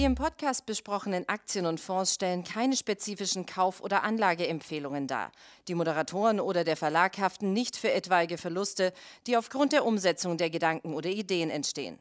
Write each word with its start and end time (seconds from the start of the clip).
Die 0.00 0.06
im 0.06 0.14
Podcast 0.14 0.64
besprochenen 0.64 1.28
Aktien 1.28 1.66
und 1.66 1.78
Fonds 1.78 2.14
stellen 2.14 2.42
keine 2.42 2.74
spezifischen 2.74 3.44
Kauf- 3.44 3.82
oder 3.82 4.02
Anlageempfehlungen 4.02 5.06
dar. 5.06 5.30
Die 5.68 5.74
Moderatoren 5.74 6.40
oder 6.40 6.64
der 6.64 6.78
Verlag 6.78 7.18
haften 7.18 7.52
nicht 7.52 7.76
für 7.76 7.92
etwaige 7.92 8.38
Verluste, 8.38 8.94
die 9.26 9.36
aufgrund 9.36 9.74
der 9.74 9.84
Umsetzung 9.84 10.38
der 10.38 10.48
Gedanken 10.48 10.94
oder 10.94 11.10
Ideen 11.10 11.50
entstehen. 11.50 11.98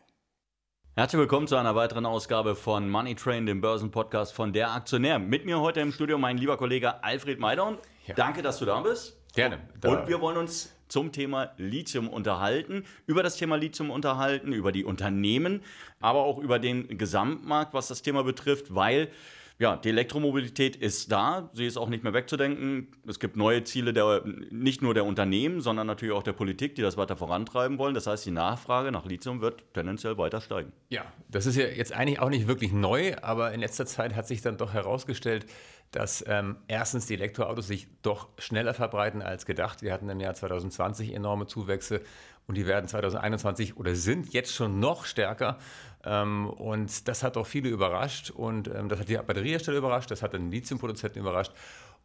Herzlich 0.96 1.20
willkommen 1.20 1.47
zu 1.50 1.57
einer 1.57 1.75
weiteren 1.75 2.05
Ausgabe 2.05 2.55
von 2.55 2.89
Money 2.89 3.15
Train, 3.15 3.46
dem 3.46 3.59
Börsenpodcast 3.59 4.31
von 4.31 4.54
der 4.54 4.71
Aktionär. 4.71 5.20
Mit 5.20 5.45
mir 5.45 5.59
heute 5.59 5.81
im 5.81 5.91
Studio 5.91 6.18
mein 6.18 6.38
lieber 6.38 6.55
Kollege 6.55 7.04
Alfred 7.04 7.38
Maidorn. 7.38 7.79
Ja. 8.07 8.16
Danke, 8.16 8.41
dass 8.41 8.59
du 8.59 8.66
da 8.66 8.79
bist. 8.79 9.18
Gerne. 9.34 9.59
Da. 9.81 9.89
Und 9.89 10.07
wir 10.07 10.21
wollen 10.21 10.38
uns 10.38 10.73
zum 10.89 11.11
Thema 11.11 11.54
Lithium 11.57 12.10
unterhalten, 12.10 12.84
über 13.07 13.24
das 13.24 13.38
Thema 13.38 13.56
Lithium 13.56 13.89
unterhalten, 13.89 14.52
über 14.52 14.71
die 14.71 14.84
Unternehmen, 14.84 15.61
aber 16.02 16.20
auch 16.20 16.38
über 16.38 16.60
den 16.60 16.97
Gesamtmarkt, 16.97 17.74
was 17.74 17.88
das 17.88 18.02
Thema 18.02 18.24
betrifft, 18.24 18.75
weil 18.75 19.10
ja, 19.59 19.75
die 19.75 19.89
Elektromobilität 19.89 20.77
ist 20.77 21.11
da, 21.11 21.49
sie 21.51 21.65
ist 21.65 21.75
auch 21.75 21.89
nicht 21.89 22.01
mehr 22.01 22.13
wegzudenken. 22.13 22.87
Es 23.05 23.19
gibt 23.19 23.36
neue 23.36 23.65
Ziele 23.65 23.91
der, 23.91 24.23
nicht 24.51 24.82
nur 24.82 24.93
der 24.93 25.04
Unternehmen, 25.04 25.59
sondern 25.59 25.85
natürlich 25.85 26.15
auch 26.15 26.23
der 26.23 26.32
Politik, 26.32 26.75
die 26.75 26.82
das 26.82 26.95
weiter 26.95 27.18
vorantreiben 27.18 27.77
wollen. 27.77 27.93
Das 27.93 28.07
heißt, 28.07 28.25
die 28.25 28.32
Nachfrage 28.32 28.89
nach 28.93 29.05
Lithium 29.05 29.41
wird 29.41 29.65
tendenziell 29.73 30.18
weiter 30.18 30.39
steigen. 30.39 30.71
Ja, 30.87 31.04
das 31.27 31.45
ist 31.45 31.57
ja 31.57 31.65
jetzt 31.68 31.91
eigentlich 31.91 32.22
auch 32.22 32.30
nicht 32.30 32.47
wirklich 32.47 32.72
neu, 32.72 33.17
aber 33.22 33.52
in 33.52 33.59
letzter 33.59 33.85
Zeit 33.85 34.16
hat 34.16 34.27
sich 34.27 34.41
dann 34.41 34.55
doch 34.55 34.73
herausgestellt, 34.73 35.45
dass 35.91 36.23
ähm, 36.25 36.55
erstens 36.67 37.07
die 37.07 37.16
Elektroautos 37.16 37.67
sich 37.67 37.88
doch 38.02 38.30
schneller 38.38 38.73
verbreiten 38.73 39.21
als 39.21 39.45
gedacht. 39.45 39.81
Wir 39.81 39.91
hatten 39.91 40.07
im 40.07 40.21
Jahr 40.21 40.35
2020 40.35 41.13
enorme 41.13 41.47
Zuwächse 41.47 42.02
und 42.50 42.56
die 42.56 42.66
werden 42.66 42.88
2021 42.88 43.78
oder 43.78 43.94
sind 43.94 44.33
jetzt 44.33 44.55
schon 44.55 44.80
noch 44.80 45.05
stärker. 45.05 45.59
Ähm, 46.03 46.50
und 46.50 47.08
das 47.08 47.22
hat 47.22 47.38
auch 47.38 47.45
viele 47.45 47.69
überrascht 47.69 48.31
und 48.31 48.67
ähm, 48.67 48.89
das 48.89 49.00
hat 49.00 49.08
die 49.08 49.17
Batteriehersteller 49.17 49.78
überrascht, 49.78 50.09
das 50.09 50.23
hat 50.23 50.33
den 50.33 50.50
Lithiumproduzenten 50.50 51.22
überrascht. 51.22 51.52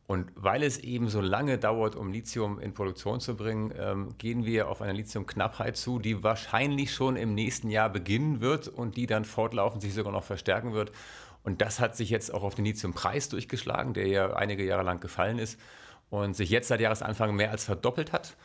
Und 0.06 0.30
weil 0.34 0.62
es 0.62 0.76
eben 0.76 1.08
so 1.08 1.22
lange 1.22 1.56
dauert, 1.56 1.96
um 1.96 2.12
Lithium 2.12 2.58
in 2.58 2.74
Produktion 2.74 3.20
zu 3.20 3.36
bringen, 3.36 3.72
ähm, 3.78 4.18
gehen 4.18 4.44
wir 4.44 4.68
auf 4.68 4.82
eine 4.82 4.92
Lithiumknappheit 4.92 5.78
zu, 5.78 5.98
die 5.98 6.22
wahrscheinlich 6.22 6.92
schon 6.92 7.16
im 7.16 7.34
nächsten 7.34 7.70
Jahr 7.70 7.88
beginnen 7.88 8.42
wird 8.42 8.68
und 8.68 8.98
die 8.98 9.06
dann 9.06 9.24
fortlaufend 9.24 9.80
sich 9.80 9.94
sogar 9.94 10.12
noch 10.12 10.24
verstärken 10.24 10.74
wird. 10.74 10.92
Und 11.42 11.62
das 11.62 11.80
hat 11.80 11.96
sich 11.96 12.10
jetzt 12.10 12.34
auch 12.34 12.42
auf 12.42 12.54
den 12.54 12.66
Lithiumpreis 12.66 13.30
durchgeschlagen, 13.30 13.94
der 13.94 14.08
ja 14.08 14.34
einige 14.34 14.62
Jahre 14.62 14.82
lang 14.82 15.00
gefallen 15.00 15.38
ist 15.38 15.58
und 16.10 16.36
sich 16.36 16.50
jetzt 16.50 16.68
seit 16.68 16.82
Jahresanfang 16.82 17.34
mehr 17.34 17.50
als 17.50 17.64
verdoppelt 17.64 18.12
hat 18.12 18.36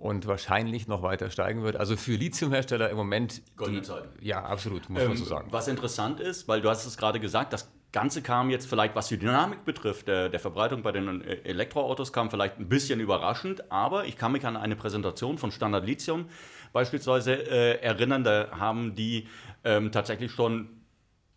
und 0.00 0.26
wahrscheinlich 0.26 0.86
noch 0.88 1.02
weiter 1.02 1.30
steigen 1.30 1.62
wird. 1.62 1.76
Also 1.76 1.96
für 1.96 2.12
Lithiumhersteller 2.12 2.90
im 2.90 2.96
Moment. 2.96 3.42
Goldene 3.56 3.82
Zeit. 3.82 4.04
Ja, 4.20 4.44
absolut, 4.44 4.88
muss 4.88 5.02
ähm, 5.02 5.08
man 5.08 5.16
so 5.16 5.24
sagen. 5.24 5.48
Was 5.50 5.68
interessant 5.68 6.20
ist, 6.20 6.48
weil 6.48 6.60
du 6.60 6.70
hast 6.70 6.86
es 6.86 6.96
gerade 6.96 7.20
gesagt, 7.20 7.52
das 7.52 7.70
Ganze 7.90 8.20
kam 8.20 8.50
jetzt 8.50 8.66
vielleicht, 8.66 8.94
was 8.94 9.08
die 9.08 9.18
Dynamik 9.18 9.64
betrifft, 9.64 10.08
der, 10.08 10.28
der, 10.28 10.40
Verbreitung 10.40 10.82
bei 10.82 10.92
den 10.92 11.22
Elektroautos, 11.22 12.12
kam 12.12 12.30
vielleicht 12.30 12.58
ein 12.58 12.68
bisschen 12.68 13.00
überraschend, 13.00 13.70
aber 13.72 14.04
ich 14.04 14.18
kann 14.18 14.32
mich 14.32 14.44
an 14.44 14.58
eine 14.58 14.76
Präsentation 14.76 15.38
von 15.38 15.50
Standard 15.50 15.86
Lithium 15.86 16.26
beispielsweise 16.74 17.32
äh, 17.32 17.80
erinnern, 17.80 18.24
da 18.24 18.48
haben 18.52 18.94
die 18.94 19.26
ähm, 19.64 19.90
tatsächlich 19.90 20.32
schon 20.32 20.68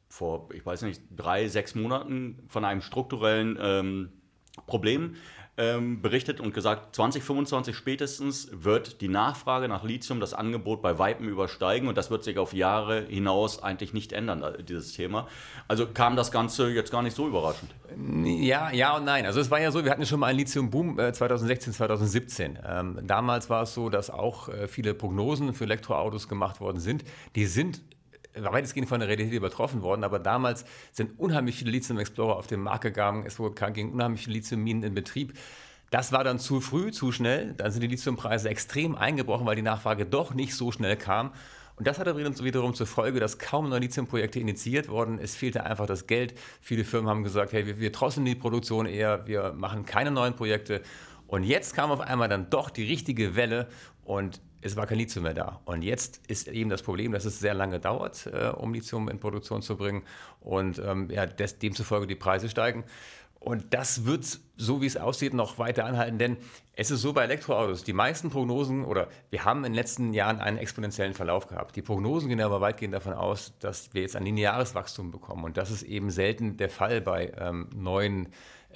vor, 0.10 0.50
ich 0.54 0.66
weiß 0.66 0.82
nicht, 0.82 1.02
drei, 1.16 1.48
sechs 1.48 1.74
Monaten 1.74 2.44
von 2.50 2.66
einem 2.66 2.82
strukturellen 2.82 3.58
ähm, 3.62 4.12
Problem 4.68 5.16
ähm, 5.58 6.02
berichtet 6.02 6.40
und 6.40 6.54
gesagt, 6.54 6.96
2025 6.96 7.76
spätestens 7.76 8.50
wird 8.52 9.02
die 9.02 9.10
Nachfrage 9.10 9.68
nach 9.68 9.84
Lithium 9.84 10.20
das 10.20 10.34
Angebot 10.34 10.82
bei 10.82 10.98
Weitem 10.98 11.28
übersteigen 11.28 11.90
und 11.90 11.98
das 11.98 12.10
wird 12.10 12.24
sich 12.24 12.38
auf 12.38 12.54
Jahre 12.54 13.06
hinaus 13.08 13.62
eigentlich 13.62 13.94
nicht 13.94 14.14
ändern, 14.14 14.44
äh, 14.44 14.64
dieses 14.64 14.94
Thema. 14.94 15.28
Also 15.68 15.88
kam 15.88 16.16
das 16.16 16.32
Ganze 16.32 16.70
jetzt 16.70 16.92
gar 16.92 17.02
nicht 17.02 17.16
so 17.16 17.28
überraschend. 17.28 17.72
Ja, 18.24 18.72
ja 18.72 18.96
und 18.96 19.04
nein. 19.04 19.26
Also 19.26 19.42
es 19.42 19.52
war 19.52 19.60
ja 19.60 19.72
so, 19.72 19.84
wir 19.84 19.92
hatten 19.92 20.06
schon 20.06 20.22
mal 20.22 20.28
einen 20.28 20.40
Lithium-Boom 20.40 21.00
äh, 21.00 21.12
2016, 21.12 21.74
2017. 21.74 22.60
Ähm, 22.66 23.00
damals 23.04 23.50
war 23.50 23.64
es 23.64 23.74
so, 23.74 23.90
dass 23.90 24.10
auch 24.10 24.48
äh, 24.48 24.68
viele 24.68 24.94
Prognosen 24.94 25.54
für 25.54 25.66
Elektroautos 25.66 26.30
gemacht 26.30 26.62
worden 26.62 26.80
sind. 26.80 27.04
Die 27.36 27.46
sind 27.46 27.82
weitestgehend 28.36 28.90
von 28.90 29.00
der 29.00 29.10
Realität 29.10 29.34
übertroffen 29.34 29.82
worden, 29.82 30.04
aber 30.04 30.20
damals 30.20 30.66
sind 30.92 31.20
unheimlich 31.20 31.56
viele 31.56 31.72
Lithium 31.72 32.00
Explorer 32.00 32.38
auf 32.38 32.48
den 32.48 32.62
Markt 32.62 32.84
gegangen, 32.84 33.26
es 33.26 33.38
gingen 33.74 33.94
unheimlich 33.94 34.24
viele 34.24 34.38
Lithiumminen 34.38 34.84
in 34.84 34.94
Betrieb. 34.94 35.38
Das 35.92 36.14
war 36.14 36.24
dann 36.24 36.40
zu 36.40 36.62
früh, 36.62 36.92
zu 36.92 37.12
schnell. 37.12 37.54
Dann 37.58 37.70
sind 37.70 37.82
die 37.82 37.88
Lithiumpreise 37.88 38.48
extrem 38.50 38.96
eingebrochen, 38.96 39.46
weil 39.46 39.58
die 39.58 39.62
Nachfrage 39.62 40.06
doch 40.06 40.34
nicht 40.34 40.56
so 40.56 40.72
schnell 40.72 40.96
kam. 40.96 41.34
Und 41.76 41.88
das 41.88 42.00
hatte 42.00 42.16
wiederum 42.16 42.74
zur 42.76 42.88
Folge, 42.88 43.20
dass 43.20 43.40
kaum 43.40 43.68
neue 43.68 43.80
Lithiumprojekte 43.80 44.40
initiiert 44.40 44.88
wurden. 44.88 45.20
Es 45.20 45.36
fehlte 45.36 45.66
einfach 45.66 45.88
das 45.88 46.08
Geld. 46.08 46.34
Viele 46.62 46.86
Firmen 46.86 47.10
haben 47.10 47.24
gesagt, 47.24 47.52
hey, 47.54 47.66
wir, 47.66 47.80
wir 47.80 47.92
drosseln 47.92 48.26
die 48.26 48.36
Produktion 48.36 48.86
eher, 48.86 49.28
wir 49.28 49.52
machen 49.54 49.86
keine 49.86 50.12
neuen 50.12 50.36
Projekte. 50.36 50.82
Und 51.32 51.46
jetzt 51.46 51.74
kam 51.74 51.92
auf 51.92 52.02
einmal 52.02 52.28
dann 52.28 52.50
doch 52.50 52.70
die 52.70 52.84
richtige 52.84 53.38
Welle 53.38 53.70
und 54.04 54.42
es 54.60 54.76
war 54.76 54.86
kein 54.86 54.98
Lithium 54.98 55.24
mehr 55.24 55.34
da. 55.34 55.62
Und 55.64 55.82
jetzt 55.82 56.20
ist 56.28 56.50
eben 56.50 56.70
das 56.70 56.84
Problem, 56.84 57.14
dass 57.14 57.24
es 57.24 57.40
sehr 57.40 57.54
lange 57.54 57.80
dauert, 57.80 58.28
äh, 58.28 58.50
um 58.50 58.74
Lithium 58.74 59.08
in 59.08 59.18
Produktion 59.18 59.62
zu 59.62 59.78
bringen 59.78 60.04
und 60.42 60.80
ähm, 60.80 61.10
ja, 61.10 61.26
des, 61.26 61.58
demzufolge 61.58 62.06
die 62.06 62.16
Preise 62.16 62.50
steigen. 62.50 62.84
Und 63.40 63.74
das 63.74 64.06
wird, 64.06 64.40
so 64.58 64.82
wie 64.82 64.86
es 64.86 64.98
aussieht, 64.98 65.34
noch 65.34 65.58
weiter 65.58 65.86
anhalten, 65.86 66.18
denn 66.18 66.36
es 66.76 66.92
ist 66.92 67.02
so 67.02 67.14
bei 67.14 67.24
Elektroautos, 67.24 67.86
die 67.86 67.94
meisten 67.94 68.30
Prognosen, 68.30 68.84
oder 68.84 69.08
wir 69.30 69.46
haben 69.46 69.60
in 69.60 69.72
den 69.72 69.76
letzten 69.76 70.14
Jahren 70.14 70.40
einen 70.40 70.58
exponentiellen 70.58 71.14
Verlauf 71.14 71.48
gehabt. 71.48 71.78
Die 71.78 71.82
Prognosen 71.82 72.28
gehen 72.28 72.42
aber 72.42 72.60
weitgehend 72.60 72.94
davon 72.94 73.14
aus, 73.14 73.54
dass 73.60 73.94
wir 73.94 74.02
jetzt 74.02 74.18
ein 74.18 74.26
lineares 74.26 74.76
Wachstum 74.76 75.12
bekommen. 75.12 75.46
Und 75.46 75.56
das 75.56 75.72
ist 75.72 75.84
eben 75.84 76.12
selten 76.12 76.58
der 76.58 76.70
Fall 76.70 77.00
bei 77.00 77.32
ähm, 77.40 77.70
neuen 77.74 78.26
äh, 78.26 78.30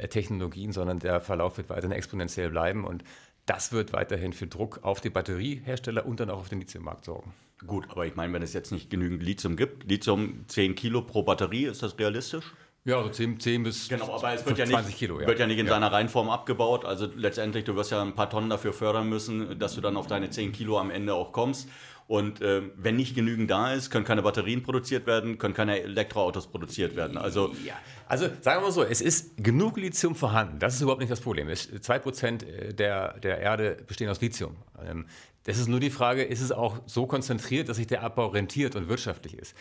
Technologien, 0.09 0.71
sondern 0.71 0.99
der 0.99 1.21
Verlauf 1.21 1.57
wird 1.57 1.69
weiterhin 1.69 1.91
exponentiell 1.91 2.49
bleiben. 2.49 2.85
Und 2.85 3.03
das 3.45 3.71
wird 3.71 3.93
weiterhin 3.93 4.33
für 4.33 4.47
Druck 4.47 4.79
auf 4.83 5.01
die 5.01 5.09
Batteriehersteller 5.09 6.05
und 6.05 6.19
dann 6.19 6.29
auch 6.29 6.39
auf 6.39 6.49
den 6.49 6.59
Lithiummarkt 6.59 7.05
sorgen. 7.05 7.33
Gut, 7.65 7.89
aber 7.89 8.05
ich 8.05 8.15
meine, 8.15 8.33
wenn 8.33 8.41
es 8.41 8.53
jetzt 8.53 8.71
nicht 8.71 8.89
genügend 8.89 9.23
Lithium 9.23 9.55
gibt, 9.55 9.89
Lithium 9.89 10.45
10 10.47 10.75
Kilo 10.75 11.01
pro 11.01 11.23
Batterie, 11.23 11.65
ist 11.65 11.81
das 11.83 11.97
realistisch? 11.97 12.53
Ja, 12.85 13.01
so 13.01 13.09
10, 13.09 13.39
10 13.39 13.63
bis 13.63 13.89
genau, 13.89 14.15
aber 14.15 14.33
es 14.33 14.45
wird 14.45 14.57
20 14.57 14.71
ja 14.71 14.81
nicht, 14.81 14.97
Kilo. 14.97 15.19
Ja. 15.19 15.25
wird 15.25 15.39
ja 15.39 15.47
nicht 15.47 15.57
in 15.57 15.65
ja. 15.65 15.73
seiner 15.73 15.91
Reihenform 15.91 16.29
abgebaut. 16.29 16.85
Also 16.85 17.07
letztendlich, 17.15 17.63
du 17.63 17.75
wirst 17.75 17.89
ja 17.89 18.01
ein 18.01 18.13
paar 18.13 18.29
Tonnen 18.29 18.49
dafür 18.49 18.73
fördern 18.73 19.09
müssen, 19.09 19.57
dass 19.57 19.73
du 19.73 19.81
dann 19.81 19.97
auf 19.97 20.05
deine 20.05 20.29
10 20.29 20.51
Kilo 20.51 20.79
am 20.79 20.91
Ende 20.91 21.15
auch 21.15 21.31
kommst. 21.31 21.67
Und 22.07 22.41
äh, 22.41 22.61
wenn 22.77 22.95
nicht 22.95 23.15
genügend 23.15 23.49
da 23.49 23.73
ist, 23.73 23.89
können 23.89 24.05
keine 24.05 24.21
Batterien 24.21 24.61
produziert 24.61 25.07
werden, 25.07 25.39
können 25.39 25.55
keine 25.55 25.81
Elektroautos 25.81 26.45
produziert 26.45 26.95
werden. 26.95 27.17
Also, 27.17 27.55
ja. 27.65 27.73
also 28.07 28.27
sagen 28.41 28.61
wir 28.61 28.67
mal 28.67 28.71
so, 28.71 28.83
es 28.83 29.01
ist 29.01 29.43
genug 29.43 29.77
Lithium 29.77 30.13
vorhanden. 30.13 30.59
Das 30.59 30.75
ist 30.75 30.81
überhaupt 30.81 31.01
nicht 31.01 31.11
das 31.11 31.21
Problem. 31.21 31.47
2% 31.47 32.45
äh, 32.45 32.73
der, 32.75 33.19
der 33.19 33.39
Erde 33.39 33.77
bestehen 33.87 34.09
aus 34.09 34.21
Lithium. 34.21 34.55
Ähm, 34.87 35.07
das 35.45 35.57
ist 35.57 35.67
nur 35.67 35.79
die 35.79 35.89
Frage, 35.89 36.23
ist 36.23 36.41
es 36.41 36.51
auch 36.51 36.77
so 36.85 37.07
konzentriert, 37.07 37.69
dass 37.69 37.77
sich 37.77 37.87
der 37.87 38.03
Abbau 38.03 38.27
rentiert 38.27 38.75
und 38.75 38.89
wirtschaftlich 38.89 39.35
ist? 39.35 39.55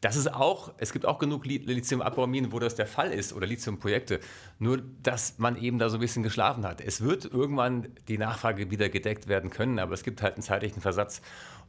Das 0.00 0.14
ist 0.14 0.32
auch, 0.32 0.72
es 0.78 0.92
gibt 0.92 1.06
auch 1.06 1.18
genug 1.18 1.44
Lithium-Abbauminen, 1.44 2.52
wo 2.52 2.60
das 2.60 2.76
der 2.76 2.86
Fall 2.86 3.10
ist 3.10 3.32
oder 3.32 3.46
Lithium-Projekte. 3.46 4.20
Nur, 4.60 4.82
dass 5.02 5.38
man 5.38 5.56
eben 5.56 5.78
da 5.78 5.88
so 5.88 5.96
ein 5.96 6.00
bisschen 6.00 6.22
geschlafen 6.22 6.64
hat. 6.64 6.80
Es 6.80 7.00
wird 7.00 7.24
irgendwann 7.24 7.88
die 8.06 8.16
Nachfrage 8.16 8.70
wieder 8.70 8.88
gedeckt 8.88 9.26
werden 9.26 9.50
können, 9.50 9.80
aber 9.80 9.94
es 9.94 10.04
gibt 10.04 10.22
halt 10.22 10.34
einen 10.34 10.42
zeitlichen 10.42 10.80
Versatz. 10.80 11.20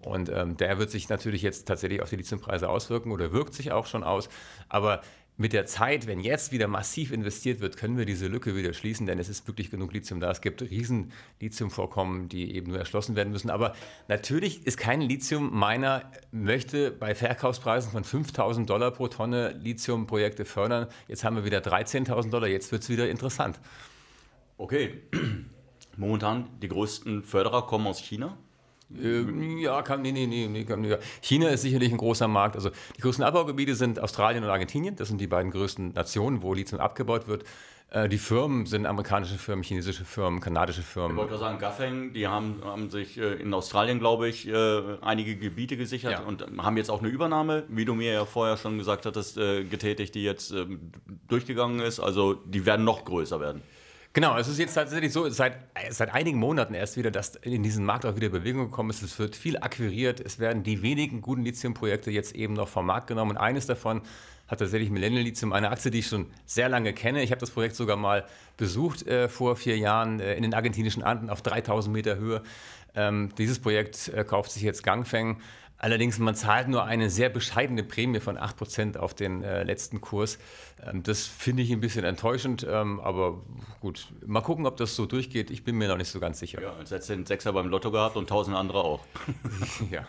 Und 0.02 0.30
ähm, 0.30 0.58
der 0.58 0.78
wird 0.78 0.92
sich 0.92 1.10
natürlich 1.10 1.42
jetzt 1.42 1.68
tatsächlich 1.68 2.02
auf 2.02 2.10
die 2.10 2.18
Lithiumpreise 2.18 2.70
auswirken 2.70 3.12
oder 3.12 3.34
wirkt 3.34 3.54
sich 3.54 3.72
auch 3.72 3.88
schon 3.88 4.04
aus. 4.04 4.30
Aber 4.70 5.02
mit 5.40 5.54
der 5.54 5.66
Zeit, 5.66 6.06
wenn 6.06 6.20
jetzt 6.20 6.52
wieder 6.52 6.68
massiv 6.68 7.14
investiert 7.14 7.62
wird, 7.62 7.78
können 7.78 7.98
wir 7.98 8.06
diese 8.06 8.28
Lücke 8.28 8.58
wieder 8.58 8.74
schließen, 8.74 9.08
denn 9.08 9.20
es 9.20 9.30
ist 9.30 9.48
wirklich 9.48 9.72
genug 9.72 9.94
Lithium 9.94 10.20
da. 10.20 10.30
Es 10.30 10.42
gibt 10.42 10.62
riesen 10.62 11.14
Lithiumvorkommen, 11.40 12.28
die 12.28 12.54
eben 12.54 12.72
nur 12.72 12.78
erschlossen 12.78 13.16
werden 13.16 13.32
müssen. 13.32 13.50
Aber 13.50 13.74
natürlich 14.10 14.68
ist 14.68 14.78
kein 14.78 15.00
Lithium-Miner 15.00 16.12
möchte 16.34 16.92
bei 16.92 17.16
Verkaufspreisen 17.16 17.90
von 17.90 18.04
5000 18.04 18.70
Dollar 18.70 18.92
pro 18.92 19.08
Tonne 19.08 19.54
Lithium-Projekte 19.54 20.44
fördern. 20.44 20.88
Jetzt 21.08 21.24
haben 21.24 21.38
wir 21.38 21.46
wieder 21.46 21.60
13.000 21.60 22.30
Dollar, 22.32 22.50
jetzt 22.50 22.74
wird 22.74 22.84
es 22.84 22.90
wieder 22.90 23.10
interessant. 23.10 23.62
Okay, 24.58 25.04
momentan 25.96 26.50
die 26.62 26.68
größten 26.68 27.24
Förderer 27.24 27.66
kommen 27.66 27.88
aus 27.88 28.00
China. 28.00 28.38
Äh, 28.98 29.62
ja, 29.62 29.82
kann, 29.82 30.02
nee, 30.02 30.12
nee, 30.12 30.28
nee, 30.28 30.48
nee 30.48 30.64
kann, 30.66 30.84
ja. 30.84 30.98
China 31.22 31.50
ist 31.50 31.62
sicherlich 31.62 31.92
ein 31.92 31.98
großer 31.98 32.28
Markt. 32.28 32.56
Also 32.56 32.70
die 32.98 33.02
größten 33.02 33.24
Abbaugebiete 33.24 33.76
sind 33.76 34.00
Australien 34.00 34.44
und 34.44 34.50
Argentinien. 34.50 34.96
Das 34.96 35.08
sind 35.08 35.20
die 35.22 35.28
beiden 35.28 35.52
größten 35.52 35.94
Nationen, 35.94 36.42
wo 36.42 36.54
Lithium 36.54 36.82
abgebaut 36.82 37.28
wird. 37.28 37.44
Äh, 37.92 38.08
die 38.08 38.18
Firmen 38.18 38.66
sind 38.66 38.86
amerikanische 38.86 39.38
Firmen, 39.38 39.64
chinesische 39.64 40.06
Firmen, 40.06 40.42
kanadische 40.42 40.84
Firmen. 40.84 41.18
Ich 41.18 41.18
wollte 41.18 41.38
sagen, 41.38 41.58
Gaffeng, 41.58 42.14
die 42.14 42.28
haben, 42.28 42.62
haben 42.64 42.90
sich 42.90 43.18
äh, 43.18 43.34
in 43.36 43.54
Australien, 43.54 44.00
glaube 44.00 44.28
ich, 44.30 44.48
äh, 44.48 44.82
einige 45.02 45.36
Gebiete 45.36 45.76
gesichert 45.76 46.12
ja. 46.12 46.22
und 46.22 46.46
haben 46.58 46.78
jetzt 46.78 46.92
auch 46.92 47.00
eine 47.00 47.10
Übernahme, 47.10 47.64
wie 47.68 47.86
du 47.86 47.96
mir 47.96 48.14
ja 48.14 48.26
vorher 48.26 48.58
schon 48.58 48.78
gesagt 48.78 49.06
hattest, 49.06 49.36
getätigt, 49.36 50.16
die 50.16 50.24
jetzt 50.24 50.52
ähm, 50.52 50.92
durchgegangen 51.28 51.80
ist. 51.80 52.00
Also 52.00 52.34
die 52.34 52.66
werden 52.66 52.86
noch 52.86 53.06
größer 53.06 53.40
werden. 53.40 53.62
Genau, 54.14 54.36
es 54.38 54.48
ist 54.48 54.58
jetzt 54.58 54.74
tatsächlich 54.74 55.14
so, 55.14 55.30
seit, 55.30 55.60
seit 55.92 56.14
einigen 56.14 56.40
Monaten 56.40 56.74
erst 56.74 56.98
wieder, 56.98 57.12
dass 57.12 57.36
in 57.36 57.62
diesen 57.62 57.86
Markt 57.86 58.08
auch 58.08 58.16
wieder 58.16 58.30
Bewegung 58.30 58.66
gekommen 58.66 58.90
ist. 58.90 59.04
Es 59.04 59.20
wird 59.20 59.36
viel 59.36 59.58
akquiriert, 59.58 60.20
es 60.20 60.40
werden 60.40 60.64
die 60.64 60.82
wenigen 60.82 61.22
guten 61.22 61.44
Lithium-Projekte 61.44 62.10
jetzt 62.10 62.34
eben 62.34 62.56
noch 62.56 62.68
vom 62.68 62.88
Markt 62.88 63.06
genommen. 63.06 63.32
Und 63.32 63.38
eines 63.38 63.68
davon 63.68 64.02
hat 64.48 64.60
tatsächlich 64.60 64.90
Millennial 64.90 65.24
Lithium, 65.24 65.54
eine 65.54 65.70
Aktie, 65.70 65.92
die 65.92 66.00
ich 66.00 66.08
schon 66.08 66.26
sehr 66.48 66.70
lange 66.70 66.92
kenne. 66.94 67.22
Ich 67.22 67.30
habe 67.30 67.40
das 67.40 67.52
Projekt 67.52 67.76
sogar 67.76 67.98
mal 67.98 68.26
besucht 68.58 69.06
äh, 69.06 69.30
vor 69.30 69.56
vier 69.56 69.78
Jahren 69.78 70.20
äh, 70.20 70.34
in 70.34 70.42
den 70.42 70.56
argentinischen 70.56 71.04
Anden 71.04 71.30
auf 71.30 71.44
3000 71.44 71.94
Meter 71.94 72.18
Höhe. 72.18 72.42
Ähm, 72.96 73.30
dieses 73.38 73.60
Projekt 73.60 74.08
äh, 74.08 74.24
kauft 74.24 74.52
sich 74.52 74.64
jetzt 74.64 74.82
Gangfeng. 74.82 75.40
Allerdings, 75.82 76.20
man 76.20 76.36
zahlt 76.36 76.68
nur 76.68 76.84
eine 76.84 77.10
sehr 77.10 77.30
bescheidene 77.30 77.84
Prämie 77.84 78.20
von 78.20 78.38
8% 78.38 78.98
auf 78.98 79.14
den 79.14 79.44
äh, 79.44 79.64
letzten 79.64 80.02
Kurs. 80.02 80.38
Ähm, 80.86 81.04
das 81.04 81.26
finde 81.26 81.64
ich 81.64 81.72
ein 81.72 81.80
bisschen 81.80 82.04
enttäuschend, 82.04 82.68
ähm, 82.70 83.00
aber 83.00 83.42
gut, 83.80 84.08
mal 84.26 84.42
gucken, 84.42 84.66
ob 84.66 84.76
das 84.76 84.96
so 84.98 85.06
durchgeht. 85.06 85.50
Ich 85.50 85.64
bin 85.64 85.78
mir 85.78 85.88
noch 85.88 85.96
nicht 85.96 86.10
so 86.10 86.20
ganz 86.20 86.40
sicher. 86.40 86.62
Ja, 86.62 86.74
als 86.74 86.92
hättest 86.92 87.10
du 87.10 87.16
den 87.16 87.26
Sechser 87.26 87.54
beim 87.54 87.70
Lotto 87.70 87.92
gehabt 87.92 88.18
und 88.18 88.28
tausend 88.28 88.58
andere 88.58 88.84
auch. 88.84 89.06
ja. 89.92 90.06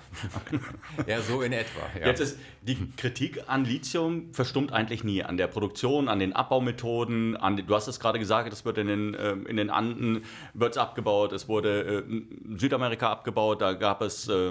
ja, 1.06 1.20
so 1.22 1.42
in 1.42 1.52
etwa. 1.52 1.80
Ja. 1.98 2.06
Jetzt 2.06 2.20
ist 2.20 2.38
die 2.62 2.76
Kritik 2.96 3.44
an 3.46 3.64
Lithium 3.64 4.32
verstummt 4.32 4.72
eigentlich 4.72 5.04
nie. 5.04 5.22
An 5.22 5.36
der 5.36 5.46
Produktion, 5.46 6.08
an 6.08 6.18
den 6.18 6.32
Abbaumethoden, 6.32 7.36
an 7.36 7.56
die, 7.56 7.62
du 7.62 7.74
hast 7.76 7.86
es 7.86 8.00
gerade 8.00 8.18
gesagt, 8.18 8.52
es 8.52 8.64
wird 8.64 8.78
in 8.78 8.88
den, 8.88 9.16
ähm, 9.18 9.46
in 9.46 9.56
den 9.56 9.70
Anden 9.70 10.24
wird's 10.52 10.78
abgebaut, 10.78 11.32
es 11.32 11.48
wurde 11.48 12.04
äh, 12.08 12.10
in 12.10 12.58
Südamerika 12.58 13.10
abgebaut, 13.10 13.62
da 13.62 13.72
gab 13.74 14.02
es 14.02 14.28
äh, 14.28 14.50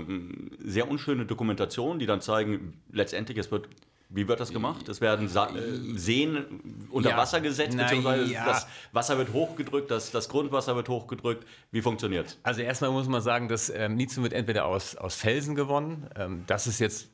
sehr 0.63 0.89
unschöne 0.89 1.08
Dokumentationen, 1.15 1.99
die 1.99 2.05
dann 2.05 2.21
zeigen, 2.21 2.81
letztendlich 2.91 3.37
es 3.37 3.51
wird 3.51 3.67
wie 4.11 4.27
wird 4.27 4.39
das 4.39 4.51
gemacht? 4.51 4.89
Es 4.89 5.01
werden 5.01 5.27
Sa 5.27 5.49
äh, 5.49 5.95
Seen 5.95 6.87
unter 6.89 7.11
ja, 7.11 7.17
Wasser 7.17 7.41
gesetzt, 7.41 7.77
beziehungsweise 7.77 8.33
ja. 8.33 8.43
das 8.43 8.65
Wasser 8.91 9.19
wird 9.19 9.33
hochgedrückt, 9.33 9.91
das, 9.91 10.09
das 10.09 10.29
Grundwasser 10.29 10.75
wird 10.75 10.89
hochgedrückt. 10.89 11.45
Wie 11.71 11.83
funktioniert 11.83 12.25
es? 12.25 12.39
Also 12.41 12.61
erstmal 12.61 12.89
muss 12.89 13.07
man 13.07 13.21
sagen, 13.21 13.47
das 13.49 13.69
ähm, 13.69 13.97
Lithium 13.97 14.23
wird 14.23 14.33
entweder 14.33 14.65
aus, 14.65 14.95
aus 14.95 15.13
Felsen 15.13 15.53
gewonnen. 15.53 16.09
Ähm, 16.15 16.43
das 16.47 16.65
ist 16.65 16.79
jetzt 16.79 17.09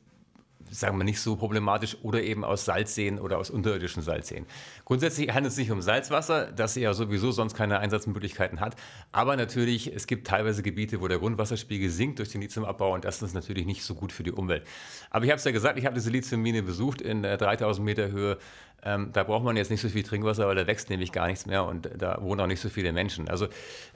sagen 0.70 0.98
wir 0.98 1.04
nicht 1.04 1.20
so 1.20 1.36
problematisch, 1.36 1.96
oder 2.02 2.22
eben 2.22 2.44
aus 2.44 2.64
Salzseen 2.64 3.18
oder 3.18 3.38
aus 3.38 3.50
unterirdischen 3.50 4.02
Salzseen. 4.02 4.46
Grundsätzlich 4.84 5.28
handelt 5.32 5.50
es 5.50 5.56
sich 5.56 5.70
um 5.70 5.82
Salzwasser, 5.82 6.52
das 6.52 6.74
ja 6.74 6.92
sowieso 6.94 7.32
sonst 7.32 7.54
keine 7.54 7.78
Einsatzmöglichkeiten 7.78 8.60
hat. 8.60 8.76
Aber 9.12 9.36
natürlich, 9.36 9.94
es 9.94 10.06
gibt 10.06 10.26
teilweise 10.26 10.62
Gebiete, 10.62 11.00
wo 11.00 11.08
der 11.08 11.18
Grundwasserspiegel 11.18 11.90
sinkt 11.90 12.18
durch 12.18 12.30
den 12.30 12.40
Lithiumabbau 12.40 12.94
und 12.94 13.04
das 13.04 13.22
ist 13.22 13.34
natürlich 13.34 13.66
nicht 13.66 13.82
so 13.82 13.94
gut 13.94 14.12
für 14.12 14.22
die 14.22 14.32
Umwelt. 14.32 14.66
Aber 15.10 15.24
ich 15.24 15.30
habe 15.30 15.38
es 15.38 15.44
ja 15.44 15.52
gesagt, 15.52 15.78
ich 15.78 15.86
habe 15.86 15.94
diese 15.94 16.10
Lithiummine 16.10 16.62
besucht 16.62 17.00
in 17.00 17.22
3000 17.22 17.78
äh, 17.78 17.84
Meter 17.84 18.10
Höhe. 18.10 18.38
Ähm, 18.82 19.10
da 19.12 19.24
braucht 19.24 19.44
man 19.44 19.56
jetzt 19.56 19.70
nicht 19.70 19.80
so 19.80 19.88
viel 19.88 20.02
Trinkwasser, 20.02 20.46
weil 20.46 20.54
da 20.54 20.66
wächst 20.66 20.90
nämlich 20.90 21.10
gar 21.10 21.26
nichts 21.26 21.46
mehr 21.46 21.64
und 21.64 21.90
da 21.96 22.18
wohnen 22.20 22.40
auch 22.40 22.46
nicht 22.46 22.60
so 22.60 22.68
viele 22.68 22.92
Menschen. 22.92 23.28
Also 23.28 23.48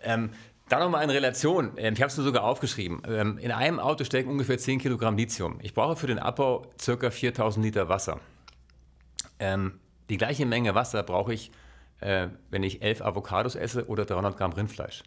ähm, 0.02 0.30
da 0.70 0.78
nochmal 0.78 1.02
in 1.04 1.10
Relation, 1.10 1.72
ähm, 1.76 1.94
ich 1.94 2.00
habe 2.00 2.10
es 2.10 2.16
mir 2.16 2.22
sogar 2.22 2.44
aufgeschrieben. 2.44 3.02
Ähm, 3.06 3.38
in 3.38 3.50
einem 3.52 3.80
Auto 3.80 4.04
stecken 4.04 4.30
ungefähr 4.30 4.56
10 4.56 4.78
Kilogramm 4.78 5.16
Lithium. 5.16 5.58
Ich 5.62 5.74
brauche 5.74 5.96
für 5.96 6.06
den 6.06 6.18
Abbau 6.18 6.66
ca. 6.84 7.10
4000 7.10 7.64
Liter 7.64 7.88
Wasser. 7.88 8.20
Ähm, 9.38 9.80
die 10.08 10.16
gleiche 10.16 10.46
Menge 10.46 10.74
Wasser 10.74 11.02
brauche 11.02 11.34
ich, 11.34 11.50
äh, 12.00 12.28
wenn 12.50 12.62
ich 12.62 12.82
11 12.82 13.02
Avocados 13.02 13.56
esse 13.56 13.88
oder 13.88 14.04
300 14.04 14.36
Gramm 14.36 14.52
Rindfleisch. 14.52 15.02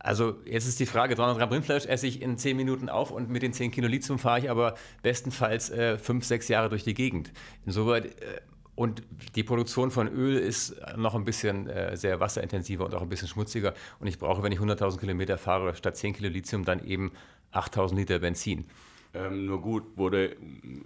Also 0.00 0.34
jetzt 0.46 0.66
ist 0.66 0.80
die 0.80 0.86
Frage, 0.86 1.14
300 1.14 1.38
Gramm 1.38 1.50
Rindfleisch 1.50 1.86
esse 1.86 2.08
ich 2.08 2.20
in 2.20 2.36
10 2.36 2.56
Minuten 2.56 2.88
auf 2.88 3.12
und 3.12 3.30
mit 3.30 3.42
den 3.42 3.52
10 3.52 3.70
Kilo 3.70 3.86
Lithium 3.86 4.18
fahre 4.18 4.40
ich 4.40 4.50
aber 4.50 4.74
bestenfalls 5.02 5.68
5, 5.68 6.08
äh, 6.08 6.26
6 6.26 6.48
Jahre 6.48 6.68
durch 6.68 6.82
die 6.82 6.94
Gegend. 6.94 7.32
Insoweit 7.64 8.06
äh, 8.06 8.40
und 8.74 9.02
die 9.36 9.42
Produktion 9.42 9.90
von 9.90 10.08
Öl 10.08 10.36
ist 10.36 10.76
noch 10.96 11.14
ein 11.14 11.24
bisschen 11.24 11.68
äh, 11.68 11.96
sehr 11.96 12.20
wasserintensiver 12.20 12.86
und 12.86 12.94
auch 12.94 13.02
ein 13.02 13.08
bisschen 13.08 13.28
schmutziger. 13.28 13.74
Und 14.00 14.06
ich 14.06 14.18
brauche, 14.18 14.42
wenn 14.42 14.52
ich 14.52 14.60
100.000 14.60 14.98
Kilometer 14.98 15.36
fahre, 15.36 15.74
statt 15.74 15.96
10 15.96 16.14
Kilo 16.14 16.30
Lithium 16.30 16.64
dann 16.64 16.84
eben 16.86 17.12
8.000 17.52 17.94
Liter 17.94 18.18
Benzin. 18.18 18.64
Ähm, 19.14 19.44
nur 19.44 19.60
gut, 19.60 19.98
wurde, 19.98 20.36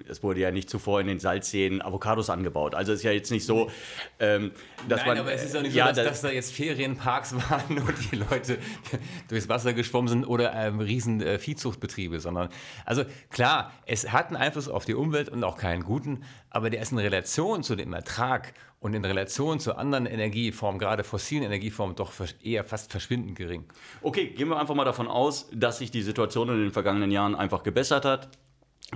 es 0.08 0.20
wurde 0.20 0.40
ja 0.40 0.50
nicht 0.50 0.68
zuvor 0.68 1.00
in 1.00 1.06
den 1.06 1.20
Salzseen 1.20 1.80
Avocados 1.80 2.28
angebaut. 2.28 2.74
Also 2.74 2.92
es 2.92 2.98
ist 2.98 3.04
ja 3.04 3.12
jetzt 3.12 3.30
nicht 3.30 3.46
so, 3.46 3.70
ähm, 4.18 4.50
dass 4.88 5.00
Nein, 5.00 5.08
man. 5.08 5.18
aber 5.18 5.32
es 5.32 5.44
ist 5.44 5.56
auch 5.56 5.62
nicht 5.62 5.72
so, 5.72 5.78
ja, 5.78 5.92
dass, 5.92 6.04
dass, 6.04 6.20
da 6.22 6.30
jetzt 6.30 6.52
Ferienparks 6.52 7.36
waren 7.50 7.78
und 7.78 7.94
die 8.10 8.16
Leute 8.16 8.58
durchs 9.28 9.48
Wasser 9.48 9.74
geschwommen 9.74 10.08
sind 10.08 10.24
oder 10.24 10.52
ähm, 10.54 10.80
riesen 10.80 11.20
äh, 11.20 11.38
Viehzuchtbetriebe, 11.38 12.18
sondern 12.18 12.48
also 12.84 13.04
klar, 13.30 13.72
es 13.86 14.10
hat 14.10 14.28
einen 14.28 14.36
Einfluss 14.36 14.68
auf 14.68 14.84
die 14.84 14.94
Umwelt 14.94 15.28
und 15.28 15.44
auch 15.44 15.56
keinen 15.56 15.84
guten, 15.84 16.24
aber 16.50 16.68
der 16.68 16.82
ist 16.82 16.90
in 16.90 16.98
Relation 16.98 17.62
zu 17.62 17.76
dem 17.76 17.92
Ertrag 17.92 18.54
und 18.80 18.94
in 18.94 19.04
Relation 19.04 19.58
zu 19.58 19.76
anderen 19.76 20.06
Energieformen, 20.06 20.78
gerade 20.78 21.02
fossilen 21.02 21.44
Energieformen, 21.44 21.96
doch 21.96 22.12
eher 22.42 22.64
fast 22.64 22.90
verschwindend 22.90 23.36
gering. 23.36 23.64
Okay, 24.02 24.28
gehen 24.28 24.48
wir 24.48 24.58
einfach 24.58 24.74
mal 24.74 24.84
davon 24.84 25.08
aus, 25.08 25.48
dass 25.52 25.78
sich 25.78 25.90
die 25.90 26.02
Situation 26.02 26.48
in 26.48 26.58
den 26.58 26.70
vergangenen 26.72 27.10
Jahren 27.10 27.34
einfach 27.34 27.62
gebessert 27.62 28.04
hat. 28.04 28.28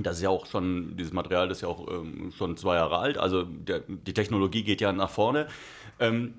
Das 0.01 0.19
ist 0.19 0.23
ja 0.23 0.29
auch 0.29 0.47
schon, 0.47 0.97
dieses 0.97 1.13
Material 1.13 1.51
ist 1.51 1.63
ja 1.63 1.69
auch 1.69 1.89
ähm, 1.91 2.31
schon 2.37 2.57
zwei 2.57 2.77
Jahre 2.77 2.99
alt, 2.99 3.19
also 3.19 3.43
der, 3.43 3.81
die 3.81 4.15
Technologie 4.15 4.63
geht 4.63 4.81
ja 4.81 4.93
nach 4.93 5.11
vorne. 5.11 5.49
Ähm, 5.99 6.35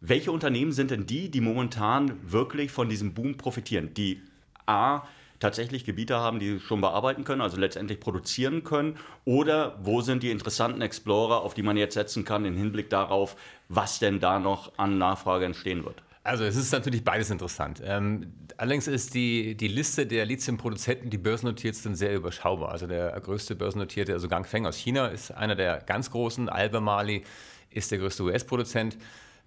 welche 0.00 0.32
Unternehmen 0.32 0.72
sind 0.72 0.90
denn 0.90 1.06
die, 1.06 1.30
die 1.30 1.40
momentan 1.40 2.18
wirklich 2.28 2.72
von 2.72 2.88
diesem 2.88 3.14
Boom 3.14 3.36
profitieren? 3.36 3.94
Die 3.94 4.20
A, 4.66 5.02
tatsächlich 5.42 5.84
Gebiete 5.84 6.16
haben, 6.16 6.38
die 6.38 6.60
schon 6.60 6.80
bearbeiten 6.80 7.24
können, 7.24 7.42
also 7.42 7.56
letztendlich 7.56 8.00
produzieren 8.00 8.64
können? 8.64 8.96
Oder 9.24 9.78
wo 9.82 10.00
sind 10.00 10.22
die 10.22 10.30
interessanten 10.30 10.80
Explorer, 10.80 11.42
auf 11.42 11.54
die 11.54 11.62
man 11.62 11.76
jetzt 11.76 11.94
setzen 11.94 12.24
kann, 12.24 12.44
im 12.44 12.56
Hinblick 12.56 12.88
darauf, 12.88 13.36
was 13.68 13.98
denn 13.98 14.20
da 14.20 14.38
noch 14.38 14.72
an 14.78 14.98
Nachfrage 14.98 15.44
entstehen 15.44 15.84
wird? 15.84 16.02
Also 16.24 16.44
es 16.44 16.54
ist 16.54 16.70
natürlich 16.72 17.02
beides 17.02 17.30
interessant. 17.30 17.82
Ähm, 17.84 18.32
allerdings 18.56 18.86
ist 18.86 19.14
die, 19.14 19.56
die 19.56 19.66
Liste 19.66 20.06
der 20.06 20.24
Lithium-Produzenten, 20.24 21.10
die 21.10 21.18
börsennotiert 21.18 21.74
sind, 21.74 21.96
sehr 21.96 22.14
überschaubar. 22.14 22.70
Also 22.70 22.86
der 22.86 23.10
größte 23.20 23.56
börsennotierte, 23.56 24.12
also 24.12 24.28
Gangfeng 24.28 24.64
aus 24.66 24.76
China, 24.76 25.08
ist 25.08 25.32
einer 25.32 25.56
der 25.56 25.78
ganz 25.78 26.12
großen. 26.12 26.48
Albemarle 26.48 27.22
ist 27.70 27.90
der 27.90 27.98
größte 27.98 28.22
US-Produzent. 28.22 28.96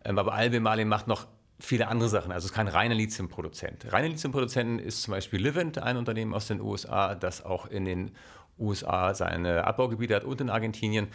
Ähm, 0.03 0.19
aber 0.19 0.33
Albemarle 0.33 0.83
macht 0.83 1.07
noch 1.07 1.27
viele 1.59 1.87
andere 1.87 2.09
Sachen. 2.09 2.31
Also 2.31 2.45
es 2.45 2.51
ist 2.51 2.55
kein 2.55 2.67
reiner 2.67 2.95
Lithiumproduzent. 2.95 3.91
Reine 3.91 4.09
Lithiumproduzenten 4.09 4.79
ist 4.79 5.03
zum 5.03 5.13
Beispiel 5.13 5.41
Livent, 5.41 5.77
ein 5.77 5.97
Unternehmen 5.97 6.33
aus 6.33 6.47
den 6.47 6.61
USA, 6.61 7.15
das 7.15 7.43
auch 7.43 7.67
in 7.67 7.85
den 7.85 8.11
USA 8.59 9.13
seine 9.13 9.65
Abbaugebiete 9.65 10.15
hat 10.15 10.23
und 10.23 10.41
in 10.41 10.49
Argentinien. 10.49 11.07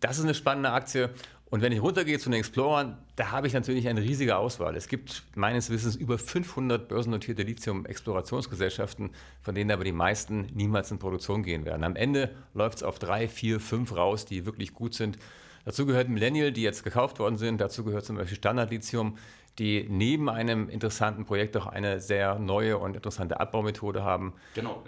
Das 0.00 0.18
ist 0.18 0.24
eine 0.24 0.34
spannende 0.34 0.70
Aktie. 0.70 1.10
Und 1.48 1.62
wenn 1.62 1.70
ich 1.70 1.80
runtergehe 1.80 2.18
zu 2.18 2.28
den 2.28 2.40
Explorern, 2.40 2.98
da 3.14 3.30
habe 3.30 3.46
ich 3.46 3.52
natürlich 3.52 3.86
eine 3.88 4.02
riesige 4.02 4.36
Auswahl. 4.36 4.74
Es 4.74 4.88
gibt 4.88 5.22
meines 5.36 5.70
Wissens 5.70 5.94
über 5.94 6.18
500 6.18 6.88
börsennotierte 6.88 7.44
Lithium-Explorationsgesellschaften, 7.44 9.10
von 9.42 9.54
denen 9.54 9.70
aber 9.70 9.84
die 9.84 9.92
meisten 9.92 10.48
niemals 10.52 10.90
in 10.90 10.98
Produktion 10.98 11.44
gehen 11.44 11.64
werden. 11.64 11.84
Am 11.84 11.94
Ende 11.94 12.34
läuft 12.52 12.78
es 12.78 12.82
auf 12.82 12.98
drei, 12.98 13.28
vier, 13.28 13.60
fünf 13.60 13.94
raus, 13.94 14.24
die 14.24 14.44
wirklich 14.44 14.74
gut 14.74 14.94
sind. 14.94 15.18
Dazu 15.66 15.84
gehört 15.84 16.08
Millennial, 16.08 16.52
die 16.52 16.62
jetzt 16.62 16.84
gekauft 16.84 17.18
worden 17.18 17.36
sind. 17.36 17.60
Dazu 17.60 17.84
gehört 17.84 18.04
zum 18.04 18.16
Beispiel 18.16 18.36
Standard 18.36 18.70
Lithium, 18.70 19.18
die 19.58 19.84
neben 19.90 20.30
einem 20.30 20.68
interessanten 20.68 21.24
Projekt 21.24 21.56
auch 21.56 21.66
eine 21.66 22.00
sehr 22.00 22.38
neue 22.38 22.78
und 22.78 22.94
interessante 22.94 23.40
Abbaumethode 23.40 24.04
haben. 24.04 24.32
Genau, 24.54 24.84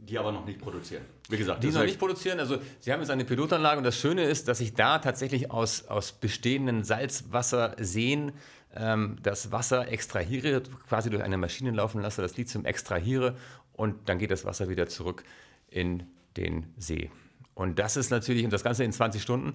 die 0.00 0.18
aber 0.18 0.32
noch 0.32 0.44
nicht 0.44 0.60
produzieren. 0.60 1.04
Wie 1.28 1.36
gesagt, 1.36 1.62
die 1.62 1.70
noch 1.70 1.84
nicht 1.84 2.00
produzieren. 2.00 2.40
Also 2.40 2.58
sie 2.80 2.92
haben 2.92 2.98
jetzt 2.98 3.10
eine 3.10 3.24
Pilotanlage 3.24 3.78
und 3.78 3.84
das 3.84 3.96
Schöne 3.96 4.24
ist, 4.24 4.48
dass 4.48 4.60
ich 4.60 4.74
da 4.74 4.98
tatsächlich 4.98 5.52
aus, 5.52 5.86
aus 5.86 6.10
bestehenden 6.10 6.82
Salzwasserseen 6.82 8.32
ähm, 8.74 9.16
das 9.22 9.52
Wasser 9.52 9.86
extrahiere, 9.86 10.62
quasi 10.88 11.08
durch 11.10 11.22
eine 11.22 11.38
Maschine 11.38 11.70
laufen 11.70 12.02
lasse, 12.02 12.20
das 12.20 12.36
Lithium 12.36 12.64
extrahiere 12.64 13.36
und 13.74 14.08
dann 14.08 14.18
geht 14.18 14.32
das 14.32 14.44
Wasser 14.44 14.68
wieder 14.68 14.88
zurück 14.88 15.22
in 15.68 16.02
den 16.36 16.66
See. 16.78 17.12
Und 17.54 17.78
das 17.78 17.96
ist 17.96 18.10
natürlich, 18.10 18.44
und 18.44 18.52
das 18.52 18.64
Ganze 18.64 18.84
in 18.84 18.92
20 18.92 19.22
Stunden 19.22 19.54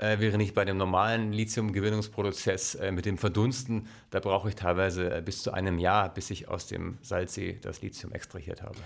äh, 0.00 0.18
wäre 0.18 0.38
nicht 0.38 0.54
bei 0.54 0.64
dem 0.64 0.76
normalen 0.76 1.32
Lithiumgewinnungsprozess 1.32 2.74
äh, 2.76 2.92
mit 2.92 3.04
dem 3.06 3.18
Verdunsten. 3.18 3.86
Da 4.10 4.20
brauche 4.20 4.48
ich 4.48 4.54
teilweise 4.54 5.14
äh, 5.14 5.22
bis 5.22 5.42
zu 5.42 5.52
einem 5.52 5.78
Jahr, 5.78 6.12
bis 6.12 6.30
ich 6.30 6.48
aus 6.48 6.66
dem 6.66 6.98
Salzsee 7.02 7.58
das 7.60 7.82
Lithium 7.82 8.12
extrahiert 8.12 8.62
habe. 8.62 8.78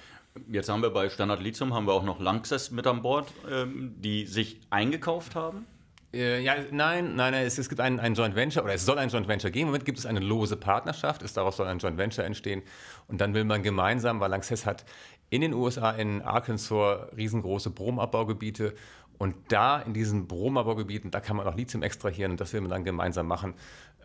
Jetzt 0.50 0.68
haben 0.68 0.82
wir 0.82 0.90
bei 0.90 1.08
Standard 1.08 1.40
Lithium 1.40 1.72
haben 1.72 1.86
wir 1.86 1.92
auch 1.92 2.02
noch 2.02 2.18
Lanxess 2.18 2.72
mit 2.72 2.86
an 2.86 3.02
Bord, 3.02 3.32
ähm, 3.48 3.94
die 3.98 4.26
sich 4.26 4.60
eingekauft 4.70 5.36
haben. 5.36 5.66
Äh, 6.12 6.42
ja, 6.42 6.54
nein, 6.70 7.16
nein, 7.16 7.34
es, 7.34 7.58
es, 7.58 7.68
gibt 7.68 7.80
ein, 7.80 7.98
ein 8.00 8.14
Joint 8.14 8.34
Venture 8.34 8.64
oder 8.64 8.74
es 8.74 8.84
soll 8.84 8.98
ein 8.98 9.08
Joint 9.08 9.28
Venture 9.28 9.50
geben. 9.50 9.62
Im 9.62 9.68
Moment 9.68 9.84
gibt 9.84 9.98
es 9.98 10.06
eine 10.06 10.20
lose 10.20 10.56
Partnerschaft, 10.56 11.22
es, 11.22 11.32
daraus 11.32 11.56
soll 11.56 11.66
ein 11.66 11.78
Joint 11.78 11.98
Venture 11.98 12.24
entstehen. 12.24 12.62
Und 13.08 13.20
dann 13.20 13.34
will 13.34 13.44
man 13.44 13.62
gemeinsam, 13.62 14.20
weil 14.20 14.30
Lanxess 14.30 14.66
hat 14.66 14.84
in 15.30 15.40
den 15.40 15.54
USA, 15.54 15.90
in 15.90 16.22
Arkansas, 16.22 17.08
riesengroße 17.16 17.70
Bromabbaugebiete 17.70 18.74
und 19.18 19.34
da 19.48 19.80
in 19.80 19.94
diesen 19.94 20.26
Bromabbaugebieten, 20.26 21.10
da 21.10 21.20
kann 21.20 21.36
man 21.36 21.46
auch 21.46 21.56
Lithium 21.56 21.82
extrahieren 21.82 22.32
und 22.32 22.40
das 22.40 22.52
will 22.52 22.60
man 22.60 22.70
dann 22.70 22.84
gemeinsam 22.84 23.26
machen. 23.26 23.54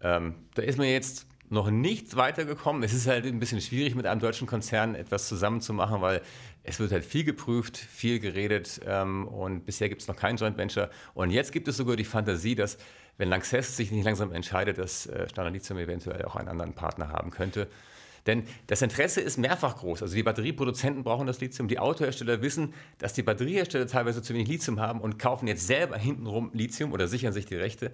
Ähm, 0.01 0.35
da 0.55 0.61
ist 0.61 0.77
man 0.77 0.87
jetzt 0.87 1.27
noch 1.49 1.71
nicht 1.71 2.15
weitergekommen. 2.15 2.83
Es 2.83 2.93
ist 2.93 3.07
halt 3.07 3.25
ein 3.25 3.39
bisschen 3.39 3.59
schwierig, 3.59 3.95
mit 3.95 4.05
einem 4.05 4.21
deutschen 4.21 4.47
Konzern 4.47 4.95
etwas 4.95 5.27
zusammenzumachen, 5.27 6.01
weil 6.01 6.21
es 6.63 6.79
wird 6.79 6.91
halt 6.91 7.03
viel 7.03 7.23
geprüft, 7.23 7.77
viel 7.77 8.19
geredet 8.19 8.81
ähm, 8.85 9.27
und 9.27 9.65
bisher 9.65 9.89
gibt 9.89 10.01
es 10.01 10.07
noch 10.07 10.15
kein 10.15 10.37
Joint 10.37 10.57
Venture. 10.57 10.89
Und 11.15 11.31
jetzt 11.31 11.51
gibt 11.51 11.67
es 11.67 11.77
sogar 11.77 11.95
die 11.95 12.03
Fantasie, 12.05 12.55
dass 12.55 12.77
wenn 13.17 13.29
Lanxess 13.29 13.75
sich 13.75 13.91
nicht 13.91 14.05
langsam 14.05 14.31
entscheidet, 14.31 14.77
dass 14.77 15.07
äh, 15.07 15.27
Standard 15.27 15.53
Lithium 15.53 15.79
eventuell 15.79 16.23
auch 16.25 16.35
einen 16.35 16.47
anderen 16.47 16.73
Partner 16.73 17.09
haben 17.09 17.31
könnte. 17.31 17.67
Denn 18.29 18.43
das 18.67 18.83
Interesse 18.83 19.21
ist 19.21 19.39
mehrfach 19.39 19.77
groß. 19.77 20.03
Also 20.03 20.13
die 20.13 20.21
Batterieproduzenten 20.21 21.03
brauchen 21.03 21.25
das 21.25 21.41
Lithium, 21.41 21.67
die 21.67 21.79
Autohersteller 21.79 22.43
wissen, 22.43 22.75
dass 23.00 23.13
die 23.13 23.24
Batteriehersteller 23.24 23.88
teilweise 23.88 24.21
zu 24.21 24.36
wenig 24.36 24.48
Lithium 24.48 24.79
haben 24.79 25.01
und 25.01 25.17
kaufen 25.17 25.48
jetzt 25.48 25.65
selber 25.65 25.98
hintenrum 25.98 26.51
Lithium 26.53 26.91
oder 26.91 27.07
sichern 27.07 27.33
sich 27.33 27.48
die 27.48 27.55
Rechte. 27.55 27.91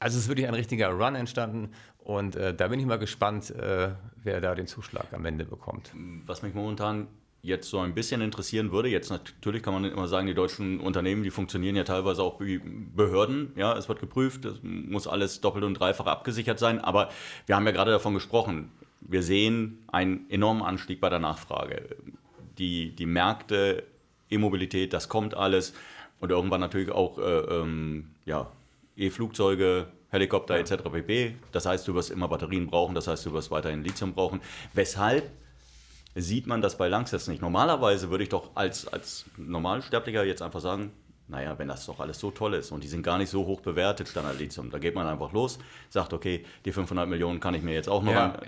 Also 0.00 0.16
es 0.16 0.24
ist 0.24 0.28
wirklich 0.28 0.48
ein 0.48 0.54
richtiger 0.54 0.88
Run 0.88 1.14
entstanden 1.14 1.70
und 1.98 2.34
äh, 2.34 2.52
da 2.52 2.66
bin 2.66 2.80
ich 2.80 2.86
mal 2.86 2.98
gespannt, 2.98 3.50
äh, 3.50 3.90
wer 4.16 4.40
da 4.40 4.56
den 4.56 4.66
Zuschlag 4.66 5.06
am 5.12 5.24
Ende 5.24 5.44
bekommt. 5.44 5.92
Was 6.26 6.42
mich 6.42 6.52
momentan 6.52 7.06
jetzt 7.42 7.70
so 7.70 7.78
ein 7.78 7.94
bisschen 7.94 8.22
interessieren 8.22 8.72
würde, 8.72 8.88
jetzt 8.88 9.08
natürlich 9.08 9.62
kann 9.62 9.72
man 9.72 9.84
immer 9.84 10.08
sagen, 10.08 10.26
die 10.26 10.34
deutschen 10.34 10.80
Unternehmen, 10.80 11.22
die 11.22 11.30
funktionieren 11.30 11.76
ja 11.76 11.84
teilweise 11.84 12.24
auch 12.24 12.40
wie 12.40 12.58
Behörden. 12.58 13.52
Ja, 13.54 13.78
es 13.78 13.88
wird 13.88 14.00
geprüft, 14.00 14.44
es 14.46 14.58
muss 14.64 15.06
alles 15.06 15.40
doppelt 15.40 15.64
und 15.64 15.74
dreifach 15.74 16.06
abgesichert 16.06 16.58
sein. 16.58 16.80
Aber 16.80 17.08
wir 17.46 17.54
haben 17.54 17.64
ja 17.66 17.70
gerade 17.70 17.92
davon 17.92 18.14
gesprochen, 18.14 18.72
wir 19.08 19.22
sehen 19.22 19.84
einen 19.88 20.28
enormen 20.30 20.62
Anstieg 20.62 21.00
bei 21.00 21.08
der 21.08 21.18
Nachfrage. 21.18 21.96
Die, 22.58 22.94
die 22.94 23.06
Märkte, 23.06 23.84
E-Mobilität, 24.30 24.92
das 24.92 25.08
kommt 25.08 25.34
alles. 25.34 25.74
Und 26.20 26.30
irgendwann 26.30 26.60
natürlich 26.60 26.90
auch 26.90 27.18
äh, 27.18 27.22
ähm, 27.22 28.10
ja, 28.24 28.50
E-Flugzeuge, 28.96 29.88
Helikopter 30.10 30.56
etc. 30.56 30.84
pp. 30.90 31.34
Das 31.52 31.66
heißt, 31.66 31.86
du 31.86 31.94
wirst 31.94 32.10
immer 32.10 32.28
Batterien 32.28 32.66
brauchen, 32.66 32.94
das 32.94 33.06
heißt, 33.06 33.26
du 33.26 33.32
wirst 33.32 33.50
weiterhin 33.50 33.84
Lithium 33.84 34.14
brauchen. 34.14 34.40
Weshalb 34.72 35.30
sieht 36.14 36.46
man 36.46 36.62
das 36.62 36.78
bei 36.78 36.88
Langsess 36.88 37.28
nicht? 37.28 37.42
Normalerweise 37.42 38.10
würde 38.10 38.24
ich 38.24 38.30
doch 38.30 38.50
als, 38.54 38.88
als 38.88 39.26
Normalsterblicher 39.36 40.24
jetzt 40.24 40.40
einfach 40.40 40.60
sagen, 40.60 40.92
naja, 41.28 41.58
wenn 41.58 41.68
das 41.68 41.86
doch 41.86 41.98
alles 41.98 42.18
so 42.18 42.30
toll 42.30 42.54
ist 42.54 42.70
und 42.70 42.84
die 42.84 42.88
sind 42.88 43.02
gar 43.02 43.18
nicht 43.18 43.30
so 43.30 43.46
hoch 43.46 43.60
bewertet, 43.60 44.08
Standard 44.08 44.38
Lithium, 44.38 44.70
da 44.70 44.78
geht 44.78 44.94
man 44.94 45.06
einfach 45.06 45.32
los, 45.32 45.58
sagt, 45.88 46.12
okay, 46.12 46.44
die 46.64 46.72
500 46.72 47.08
Millionen 47.08 47.40
kann 47.40 47.54
ich 47.54 47.62
mir 47.62 47.74
jetzt 47.74 47.88
auch 47.88 48.02
noch 48.02 48.12
ja, 48.12 48.32
an. 48.32 48.40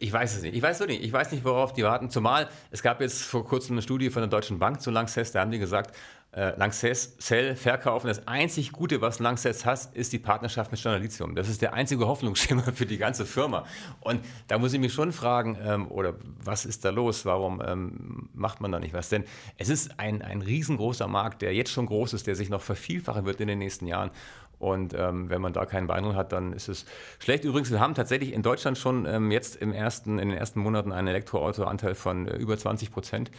Ich 0.00 0.12
weiß 0.12 0.36
es 0.36 0.42
nicht. 0.42 0.56
Ich 0.56 0.62
weiß 0.62 0.80
es 0.80 0.86
nicht. 0.86 1.02
Ich 1.02 1.12
weiß 1.12 1.30
nicht, 1.32 1.44
worauf 1.44 1.72
die 1.72 1.84
warten. 1.84 2.10
Zumal 2.10 2.48
es 2.70 2.82
gab 2.82 3.00
jetzt 3.00 3.22
vor 3.22 3.44
kurzem 3.44 3.74
eine 3.74 3.82
Studie 3.82 4.10
von 4.10 4.22
der 4.22 4.28
Deutschen 4.28 4.58
Bank 4.58 4.80
zu 4.80 4.90
Lanxess, 4.90 5.32
da 5.32 5.40
haben 5.40 5.50
die 5.50 5.58
gesagt, 5.58 5.94
äh, 6.32 6.56
Lanxess 6.58 7.16
verkaufen. 7.18 8.06
Das 8.06 8.28
einzig 8.28 8.72
Gute, 8.72 9.00
was 9.00 9.18
Lanxess 9.18 9.64
hat, 9.64 9.88
ist 9.94 10.12
die 10.12 10.18
Partnerschaft 10.18 10.70
mit 10.70 10.78
Standard 10.78 11.02
Lithium. 11.02 11.34
Das 11.34 11.48
ist 11.48 11.62
der 11.62 11.72
einzige 11.72 12.06
Hoffnungsschimmer 12.06 12.62
für 12.74 12.86
die 12.86 12.98
ganze 12.98 13.24
Firma. 13.24 13.64
Und 14.00 14.20
da 14.46 14.58
muss 14.58 14.72
ich 14.72 14.80
mich 14.80 14.92
schon 14.92 15.12
fragen, 15.12 15.56
ähm, 15.62 15.88
oder 15.88 16.14
was 16.44 16.66
ist 16.66 16.84
da 16.84 16.90
los? 16.90 17.24
Warum 17.24 17.62
ähm, 17.64 18.28
macht 18.34 18.60
man 18.60 18.70
da 18.70 18.78
nicht 18.78 18.92
was? 18.92 19.08
Denn 19.08 19.24
es 19.56 19.68
ist 19.68 19.98
ein, 19.98 20.22
ein 20.22 20.42
riesengroßer 20.42 21.08
Markt, 21.08 21.42
der 21.42 21.54
jetzt 21.54 21.70
schon 21.70 21.86
groß 21.86 22.12
ist, 22.12 22.26
der 22.26 22.36
sich 22.36 22.50
noch 22.50 22.62
vervielfachen 22.62 23.24
wird 23.24 23.40
in 23.40 23.48
den 23.48 23.58
nächsten 23.58 23.86
Jahren. 23.86 24.10
Und 24.58 24.92
ähm, 24.94 25.30
wenn 25.30 25.40
man 25.40 25.52
da 25.52 25.66
keinen 25.66 25.86
Beeindruck 25.86 26.14
hat, 26.14 26.32
dann 26.32 26.52
ist 26.52 26.68
es 26.68 26.84
schlecht. 27.20 27.44
Übrigens, 27.44 27.70
wir 27.70 27.80
haben 27.80 27.94
tatsächlich 27.94 28.32
in 28.32 28.42
Deutschland 28.42 28.76
schon 28.76 29.06
ähm, 29.06 29.30
jetzt 29.30 29.56
im 29.56 29.72
ersten, 29.72 30.18
in 30.18 30.28
den 30.28 30.38
ersten 30.38 30.60
Monaten 30.60 30.92
einen 30.92 31.08
Elektroautoanteil 31.08 31.94
von 31.94 32.26
äh, 32.26 32.36
über 32.36 32.58
20 32.58 32.90
Prozent 32.90 33.30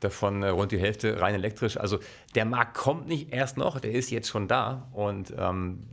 davon 0.00 0.42
äh, 0.42 0.48
rund 0.48 0.72
die 0.72 0.78
Hälfte 0.78 1.20
rein 1.20 1.34
elektrisch. 1.34 1.76
Also 1.76 1.98
der 2.34 2.44
Markt 2.44 2.76
kommt 2.76 3.08
nicht 3.08 3.32
erst 3.32 3.56
noch, 3.56 3.80
der 3.80 3.92
ist 3.92 4.10
jetzt 4.10 4.28
schon 4.28 4.48
da 4.48 4.88
und 4.92 5.34
ähm, 5.36 5.84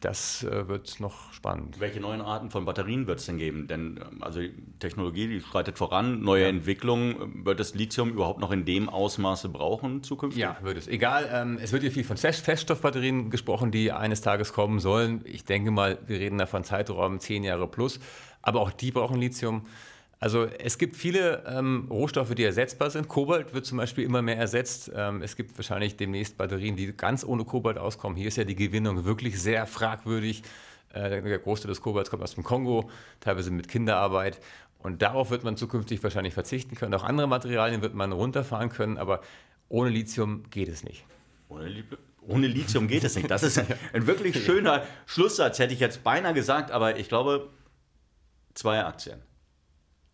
das 0.00 0.44
äh, 0.44 0.68
wird 0.68 1.00
noch 1.00 1.32
spannend. 1.32 1.80
Welche 1.80 1.98
neuen 1.98 2.20
Arten 2.20 2.50
von 2.50 2.64
Batterien 2.64 3.08
wird 3.08 3.18
es 3.18 3.26
denn 3.26 3.38
geben? 3.38 3.66
Denn 3.66 3.98
ähm, 4.00 4.22
also 4.22 4.40
die 4.40 4.54
Technologie, 4.78 5.26
die 5.26 5.40
schreitet 5.40 5.76
voran, 5.76 6.20
neue 6.20 6.42
ja. 6.42 6.48
Entwicklungen. 6.48 7.44
Wird 7.44 7.58
das 7.58 7.74
Lithium 7.74 8.10
überhaupt 8.10 8.38
noch 8.38 8.52
in 8.52 8.64
dem 8.64 8.88
Ausmaße 8.88 9.48
brauchen 9.48 10.04
zukünftig? 10.04 10.40
Ja, 10.40 10.56
wird 10.62 10.78
es. 10.78 10.86
Egal, 10.86 11.28
ähm, 11.32 11.58
es 11.60 11.72
wird 11.72 11.82
hier 11.82 11.90
viel 11.90 12.04
von 12.04 12.16
Feststoffbatterien 12.16 13.30
gesprochen, 13.30 13.72
die 13.72 13.90
eines 13.90 14.20
Tages 14.20 14.52
kommen 14.52 14.78
sollen. 14.78 15.22
Ich 15.24 15.44
denke 15.44 15.72
mal, 15.72 15.98
wir 16.06 16.20
reden 16.20 16.38
da 16.38 16.46
von 16.46 16.62
Zeiträumen 16.62 17.18
zehn 17.18 17.42
Jahre 17.42 17.66
plus. 17.66 17.98
Aber 18.40 18.60
auch 18.60 18.70
die 18.70 18.92
brauchen 18.92 19.18
Lithium. 19.18 19.66
Also 20.20 20.46
es 20.46 20.78
gibt 20.78 20.96
viele 20.96 21.44
ähm, 21.46 21.86
Rohstoffe, 21.90 22.34
die 22.34 22.42
ersetzbar 22.42 22.90
sind. 22.90 23.06
Kobalt 23.06 23.54
wird 23.54 23.66
zum 23.66 23.78
Beispiel 23.78 24.04
immer 24.04 24.20
mehr 24.20 24.36
ersetzt. 24.36 24.90
Ähm, 24.94 25.22
es 25.22 25.36
gibt 25.36 25.56
wahrscheinlich 25.56 25.96
demnächst 25.96 26.36
Batterien, 26.36 26.74
die 26.76 26.96
ganz 26.96 27.24
ohne 27.24 27.44
Kobalt 27.44 27.78
auskommen. 27.78 28.16
Hier 28.16 28.26
ist 28.26 28.36
ja 28.36 28.44
die 28.44 28.56
Gewinnung 28.56 29.04
wirklich 29.04 29.40
sehr 29.40 29.66
fragwürdig. 29.66 30.42
Äh, 30.92 31.22
der 31.22 31.38
Großteil 31.38 31.68
des 31.68 31.80
Kobalts 31.80 32.10
kommt 32.10 32.22
aus 32.24 32.34
dem 32.34 32.42
Kongo, 32.42 32.90
teilweise 33.20 33.52
mit 33.52 33.68
Kinderarbeit. 33.68 34.40
Und 34.80 35.02
darauf 35.02 35.30
wird 35.30 35.44
man 35.44 35.56
zukünftig 35.56 36.02
wahrscheinlich 36.02 36.34
verzichten 36.34 36.74
können. 36.74 36.94
Auch 36.94 37.04
andere 37.04 37.28
Materialien 37.28 37.82
wird 37.82 37.94
man 37.94 38.10
runterfahren 38.12 38.70
können, 38.70 38.98
aber 38.98 39.20
ohne 39.68 39.90
Lithium 39.90 40.44
geht 40.50 40.68
es 40.68 40.82
nicht. 40.82 41.04
Ohne, 41.48 41.68
Li 41.68 41.84
ohne 42.26 42.46
Lithium 42.46 42.88
geht 42.88 43.04
es 43.04 43.14
nicht. 43.16 43.30
Das 43.30 43.42
ist 43.42 43.58
ein 43.58 44.06
wirklich 44.06 44.44
schöner 44.44 44.82
Schlusssatz, 45.06 45.58
hätte 45.58 45.74
ich 45.74 45.80
jetzt 45.80 46.02
beinahe 46.02 46.34
gesagt, 46.34 46.70
aber 46.70 46.96
ich 46.96 47.08
glaube, 47.08 47.48
zwei 48.54 48.84
Aktien. 48.84 49.20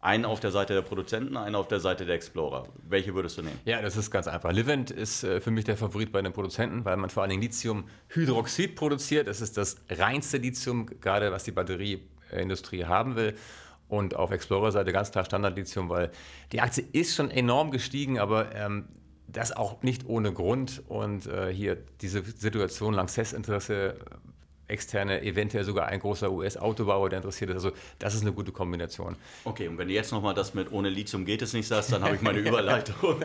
Einen 0.04 0.26
auf 0.26 0.38
der 0.38 0.50
Seite 0.50 0.74
der 0.74 0.82
Produzenten, 0.82 1.34
einen 1.38 1.54
auf 1.54 1.66
der 1.66 1.80
Seite 1.80 2.04
der 2.04 2.14
Explorer. 2.16 2.68
Welche 2.86 3.14
würdest 3.14 3.38
du 3.38 3.42
nehmen? 3.42 3.58
Ja, 3.64 3.80
das 3.80 3.96
ist 3.96 4.10
ganz 4.10 4.28
einfach. 4.28 4.52
Livent 4.52 4.90
ist 4.90 5.24
äh, 5.24 5.40
für 5.40 5.50
mich 5.50 5.64
der 5.64 5.78
Favorit 5.78 6.12
bei 6.12 6.20
den 6.20 6.34
Produzenten, 6.34 6.84
weil 6.84 6.98
man 6.98 7.08
vor 7.08 7.22
allen 7.22 7.30
Dingen 7.30 7.40
Lithiumhydroxid 7.40 8.76
produziert. 8.76 9.28
Das 9.28 9.40
ist 9.40 9.56
das 9.56 9.78
reinste 9.88 10.36
Lithium, 10.36 10.84
gerade 11.00 11.32
was 11.32 11.44
die 11.44 11.52
Batterieindustrie 11.52 12.84
haben 12.84 13.16
will. 13.16 13.34
Und 13.88 14.14
auf 14.14 14.30
Explorer-Seite 14.30 14.92
ganz 14.92 15.10
klar 15.10 15.24
Standard-Lithium, 15.24 15.88
weil 15.88 16.10
die 16.52 16.60
Aktie 16.60 16.84
ist 16.92 17.16
schon 17.16 17.30
enorm 17.30 17.70
gestiegen, 17.70 18.18
aber 18.18 18.54
ähm, 18.54 18.84
das 19.26 19.56
auch 19.56 19.82
nicht 19.82 20.04
ohne 20.04 20.34
Grund. 20.34 20.82
Und 20.86 21.26
äh, 21.28 21.50
hier 21.50 21.78
diese 22.02 22.22
Situation, 22.22 22.92
Lanxess-Interesse 22.92 23.96
externe, 24.66 25.22
eventuell 25.22 25.64
sogar 25.64 25.86
ein 25.88 26.00
großer 26.00 26.30
US-Autobauer, 26.30 27.10
der 27.10 27.18
interessiert 27.18 27.50
ist. 27.50 27.56
Also 27.56 27.72
das 27.98 28.14
ist 28.14 28.22
eine 28.22 28.32
gute 28.32 28.52
Kombination. 28.52 29.16
Okay, 29.44 29.68
und 29.68 29.78
wenn 29.78 29.88
du 29.88 29.94
jetzt 29.94 30.12
nochmal 30.12 30.34
das 30.34 30.54
mit 30.54 30.72
ohne 30.72 30.88
Lithium 30.88 31.24
geht 31.24 31.42
es 31.42 31.52
nicht 31.52 31.68
sagst, 31.68 31.92
dann 31.92 32.02
habe 32.02 32.16
ich 32.16 32.22
meine 32.22 32.38
Überleitung 32.48 33.20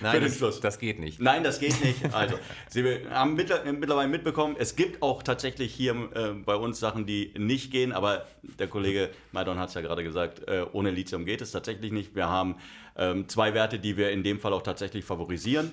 Nein, 0.00 0.32
Das, 0.40 0.60
das 0.60 0.78
geht 0.78 0.98
nicht. 0.98 1.20
Nein, 1.20 1.44
das 1.44 1.60
geht 1.60 1.82
nicht. 1.84 1.98
Also, 2.14 2.38
Sie 2.68 2.84
haben 3.10 3.34
mittlerweile 3.34 4.08
mitbekommen, 4.08 4.56
es 4.58 4.76
gibt 4.76 5.02
auch 5.02 5.22
tatsächlich 5.22 5.74
hier 5.74 5.94
äh, 6.14 6.32
bei 6.32 6.54
uns 6.54 6.78
Sachen, 6.78 7.06
die 7.06 7.32
nicht 7.36 7.70
gehen, 7.70 7.92
aber 7.92 8.26
der 8.58 8.68
Kollege 8.68 9.10
Maidon 9.32 9.58
hat 9.58 9.68
es 9.68 9.74
ja 9.74 9.80
gerade 9.80 10.04
gesagt, 10.04 10.46
äh, 10.48 10.64
ohne 10.72 10.90
Lithium 10.90 11.24
geht 11.24 11.40
es 11.40 11.50
tatsächlich 11.50 11.92
nicht. 11.92 12.14
Wir 12.14 12.28
haben 12.28 12.56
ähm, 12.96 13.28
zwei 13.28 13.54
Werte, 13.54 13.78
die 13.78 13.96
wir 13.96 14.10
in 14.10 14.22
dem 14.22 14.38
Fall 14.38 14.52
auch 14.52 14.62
tatsächlich 14.62 15.04
favorisieren. 15.04 15.72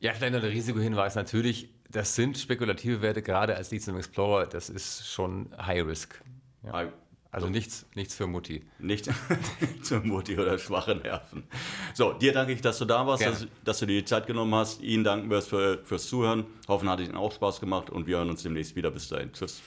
Ja, 0.00 0.12
vielleicht 0.12 0.32
noch 0.32 0.40
der 0.40 0.50
Risikohinweis 0.50 1.14
natürlich 1.16 1.68
das 1.90 2.14
sind 2.14 2.36
spekulative 2.38 3.02
Werte, 3.02 3.22
gerade 3.22 3.56
als 3.56 3.70
Lithium 3.70 3.96
Explorer, 3.96 4.46
das 4.46 4.68
ist 4.68 5.06
schon 5.08 5.50
High 5.58 5.86
Risk. 5.86 6.20
Ja. 6.64 6.92
Also 7.30 7.50
nichts, 7.50 7.86
nichts 7.94 8.14
für 8.14 8.26
Mutti. 8.26 8.64
Nichts 8.78 9.10
für 9.82 10.00
Mutti 10.00 10.38
oder 10.38 10.58
schwache 10.58 10.94
Nerven. 10.94 11.44
So, 11.92 12.14
dir 12.14 12.32
danke 12.32 12.52
ich, 12.52 12.62
dass 12.62 12.78
du 12.78 12.86
da 12.86 13.06
warst, 13.06 13.24
dass, 13.24 13.46
dass, 13.64 13.78
du 13.80 13.86
dir 13.86 14.00
die 14.00 14.04
Zeit 14.06 14.26
genommen 14.26 14.54
hast. 14.54 14.80
Ihnen 14.80 15.04
danken 15.04 15.30
wir 15.30 15.42
für, 15.42 15.84
fürs 15.84 16.08
Zuhören. 16.08 16.46
Hoffen, 16.68 16.88
hat 16.88 17.00
Ihnen 17.00 17.16
auch 17.16 17.32
Spaß 17.32 17.60
gemacht 17.60 17.90
und 17.90 18.06
wir 18.06 18.16
hören 18.16 18.30
uns 18.30 18.42
demnächst 18.42 18.76
wieder. 18.76 18.90
Bis 18.90 19.08
dahin. 19.08 19.32
Tschüss. 19.32 19.60